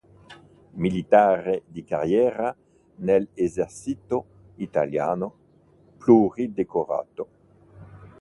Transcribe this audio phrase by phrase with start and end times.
[0.77, 2.55] Militare di carriera
[3.01, 5.31] nell'esercito italiano,
[5.99, 7.27] pluridecorato.